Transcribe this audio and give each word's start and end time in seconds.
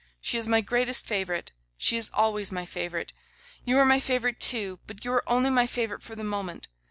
She 0.19 0.39
is 0.39 0.47
my 0.47 0.61
greatest 0.61 1.05
favourite. 1.05 1.51
She 1.77 1.95
is 1.95 2.09
always 2.11 2.51
my 2.51 2.65
favourite. 2.65 3.13
You 3.65 3.77
are 3.77 3.85
my 3.85 3.99
favourite, 3.99 4.39
too; 4.39 4.79
but 4.87 5.05
you 5.05 5.13
are 5.13 5.29
only 5.29 5.51
my 5.51 5.67
favourite 5.67 6.01
for 6.01 6.15
the 6.15 6.23
moment. 6.23 6.67